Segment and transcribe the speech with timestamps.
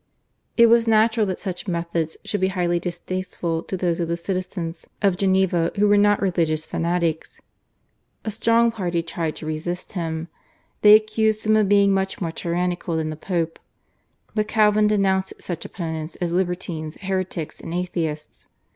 [0.57, 4.87] It was natural that such methods should be highly distasteful to those of the citizens
[4.99, 7.39] of Geneva who were not religious fanatics.
[8.25, 10.27] A strong party tried to resist him.
[10.81, 13.59] They accused him of being much more tyrannical than the Pope,
[14.33, 18.47] but Calvin denounced such opponents as libertines, heretics, and atheists.